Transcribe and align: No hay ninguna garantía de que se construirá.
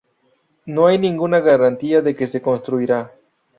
No 0.65 0.87
hay 0.87 0.97
ninguna 0.97 1.41
garantía 1.41 2.01
de 2.01 2.15
que 2.15 2.25
se 2.25 2.41
construirá. 2.41 3.13